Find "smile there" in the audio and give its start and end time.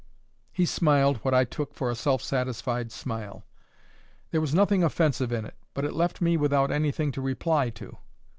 2.91-4.41